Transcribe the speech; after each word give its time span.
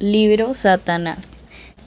Libro 0.00 0.54
Satanás 0.54 1.36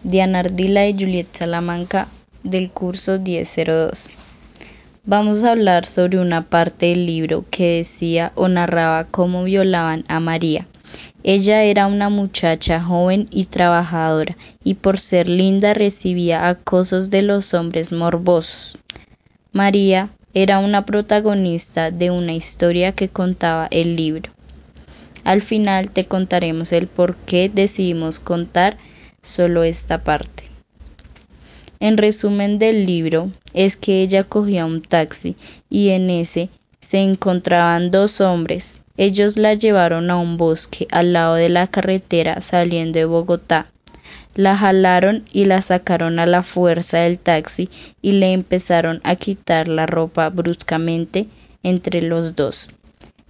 de 0.03 0.21
Anardila 0.21 0.85
y 0.87 0.93
Juliet 0.93 1.25
Salamanca 1.31 2.07
del 2.43 2.69
curso 2.69 3.17
1002. 3.17 4.11
Vamos 5.03 5.43
a 5.43 5.49
hablar 5.49 5.87
sobre 5.87 6.19
una 6.19 6.47
parte 6.47 6.85
del 6.89 7.07
libro 7.07 7.43
que 7.49 7.77
decía 7.77 8.31
o 8.35 8.49
narraba 8.49 9.05
cómo 9.05 9.43
violaban 9.43 10.03
a 10.09 10.19
María. 10.19 10.67
Ella 11.23 11.63
era 11.63 11.87
una 11.87 12.09
muchacha 12.09 12.79
joven 12.83 13.25
y 13.31 13.45
trabajadora 13.45 14.37
y 14.63 14.75
por 14.75 14.99
ser 14.99 15.27
linda 15.27 15.73
recibía 15.73 16.47
acosos 16.49 17.09
de 17.09 17.23
los 17.23 17.55
hombres 17.55 17.91
morbosos. 17.91 18.77
María 19.53 20.11
era 20.35 20.59
una 20.59 20.85
protagonista 20.85 21.89
de 21.89 22.11
una 22.11 22.33
historia 22.33 22.91
que 22.91 23.09
contaba 23.09 23.67
el 23.71 23.95
libro. 23.95 24.32
Al 25.23 25.41
final 25.41 25.89
te 25.91 26.05
contaremos 26.05 26.71
el 26.73 26.87
por 26.87 27.15
qué 27.15 27.49
decidimos 27.49 28.19
contar 28.19 28.77
solo 29.21 29.63
esta 29.63 30.03
parte. 30.03 30.43
En 31.79 31.97
resumen 31.97 32.59
del 32.59 32.85
libro 32.85 33.29
es 33.53 33.75
que 33.77 33.99
ella 34.01 34.23
cogía 34.23 34.65
un 34.65 34.81
taxi 34.81 35.35
y 35.69 35.89
en 35.89 36.09
ese 36.09 36.49
se 36.79 36.99
encontraban 36.99 37.91
dos 37.91 38.21
hombres. 38.21 38.81
Ellos 38.95 39.37
la 39.37 39.53
llevaron 39.53 40.11
a 40.11 40.17
un 40.17 40.37
bosque 40.37 40.87
al 40.91 41.13
lado 41.13 41.35
de 41.35 41.49
la 41.49 41.67
carretera 41.67 42.41
saliendo 42.41 42.99
de 42.99 43.05
Bogotá. 43.05 43.67
La 44.35 44.57
jalaron 44.57 45.23
y 45.31 45.45
la 45.45 45.61
sacaron 45.61 46.19
a 46.19 46.25
la 46.25 46.41
fuerza 46.43 46.99
del 46.99 47.19
taxi 47.19 47.69
y 48.01 48.13
le 48.13 48.33
empezaron 48.33 48.99
a 49.03 49.15
quitar 49.15 49.67
la 49.67 49.85
ropa 49.85 50.29
bruscamente 50.29 51.27
entre 51.63 52.01
los 52.01 52.35
dos. 52.35 52.69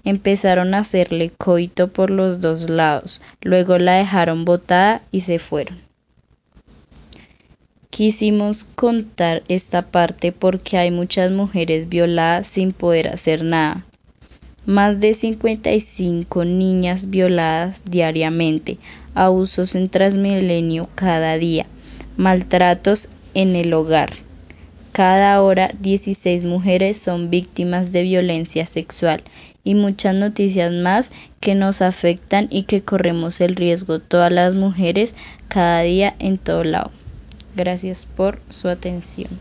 Empezaron 0.06 0.74
a 0.74 0.80
hacerle 0.80 1.32
coito 1.32 1.88
por 1.88 2.10
los 2.10 2.42
dos 2.42 2.70
lados, 2.70 3.22
luego 3.42 3.78
la 3.78 3.94
dejaron 3.94 4.44
botada 4.44 5.02
y 5.12 5.22
se 5.22 5.40
fueron. 5.40 5.78
Quisimos 7.90 8.66
contar 8.76 9.44
esta 9.48 9.84
parte 9.84 10.32
porque 10.32 10.78
hay 10.78 10.92
muchas 10.92 11.32
mujeres 11.32 11.88
violadas 11.88 12.48
sin 12.48 12.74
poder 12.74 13.08
hacer 13.08 13.44
nada. 13.44 13.86
Más 14.66 15.00
de 15.00 15.14
55 15.14 16.44
niñas 16.44 17.10
violadas 17.10 17.84
diariamente, 17.86 18.80
abusos 19.14 19.76
en 19.76 19.90
Transmilenio 19.90 20.90
cada 20.96 21.38
día, 21.38 21.66
maltratos 22.18 23.10
en 23.34 23.56
el 23.56 23.74
hogar. 23.74 24.12
Cada 24.94 25.42
hora 25.42 25.72
16 25.80 26.44
mujeres 26.44 27.00
son 27.00 27.32
víctimas 27.32 27.92
de 27.92 28.04
violencia 28.04 28.68
sexual 28.68 29.24
y 29.64 29.74
muchas 29.74 30.14
noticias 30.14 30.72
más 30.72 31.12
que 31.40 31.56
nos 31.56 31.82
afectan 31.82 32.48
y 32.52 32.66
que 32.66 32.84
corremos 32.84 33.42
el 33.42 33.56
riesgo 33.56 33.98
todas 33.98 34.32
las 34.32 34.54
mujeres 34.54 35.16
cada 35.48 35.82
día 35.82 36.16
en 36.20 36.38
todo 36.38 36.64
lado. 36.64 36.92
Gracias 37.56 38.06
por 38.06 38.40
su 38.52 38.70
atención. 38.70 39.32